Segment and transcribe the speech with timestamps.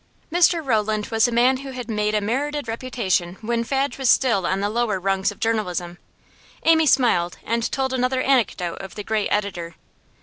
[0.33, 4.47] Mr Rowland was a man who had made a merited reputation when Fadge was still
[4.47, 5.99] on the lower rungs of journalism.
[6.63, 9.75] Amy smiled and told another anecdote of the great editor.